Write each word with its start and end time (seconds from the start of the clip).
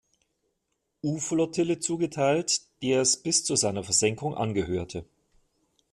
U-Flottille 1.03 1.77
zugeteilt, 1.79 2.63
der 2.81 3.01
es 3.01 3.21
bis 3.21 3.43
zu 3.45 3.55
seiner 3.55 3.83
Versenkung 3.83 4.33
angehörte. 4.33 5.05